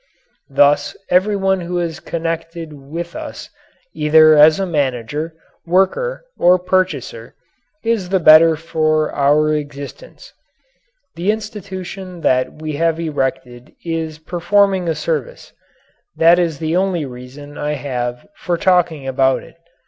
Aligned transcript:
Thus 0.49 0.97
everyone 1.11 1.59
who 1.61 1.77
is 1.77 1.99
connected 1.99 2.73
with 2.73 3.15
us 3.15 3.51
either 3.93 4.35
as 4.35 4.59
a 4.59 4.65
manager, 4.65 5.35
worker, 5.67 6.25
or 6.39 6.57
purchaser 6.57 7.35
is 7.83 8.09
the 8.09 8.19
better 8.19 8.55
for 8.55 9.11
our 9.11 9.53
existence. 9.53 10.33
The 11.13 11.31
institution 11.31 12.21
that 12.21 12.51
we 12.63 12.71
have 12.77 12.99
erected 12.99 13.75
is 13.85 14.17
performing 14.17 14.89
a 14.89 14.95
service. 14.95 15.53
That 16.15 16.39
is 16.39 16.57
the 16.57 16.75
only 16.75 17.05
reason 17.05 17.59
I 17.59 17.73
have 17.73 18.25
for 18.37 18.57
talking 18.57 19.07
about 19.07 19.43
it. 19.43 19.57